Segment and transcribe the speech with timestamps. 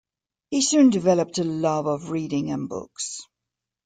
[0.49, 3.19] He soon developed a love of reading and books.